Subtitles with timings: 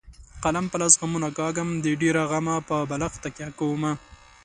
[0.43, 3.91] قلم په لاس غمونه کاږم د ډېره غمه په بالښت تکیه کومه.